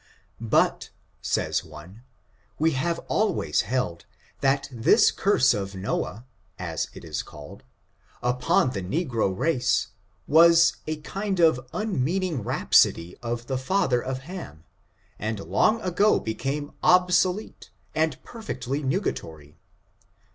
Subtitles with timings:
[0.39, 0.89] But
[1.21, 2.01] says one,
[2.57, 4.07] we have always held
[4.39, 6.25] that this curse of Noah,
[6.57, 7.63] as it is called,
[8.23, 9.89] upon the negro race,
[10.27, 14.63] was a kind of unmeaning rhapsody of the father of Ham,
[15.19, 19.55] and long ago became obsolete and perfectly nugatory.